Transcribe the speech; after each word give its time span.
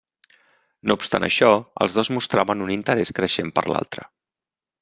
No 0.91 0.95
obstant 0.99 1.25
això, 1.27 1.51
els 1.87 1.97
dos 1.99 2.11
mostraven 2.19 2.67
un 2.69 2.75
interès 2.79 3.15
creixent 3.21 3.55
per 3.59 3.67
l'altre. 3.75 4.09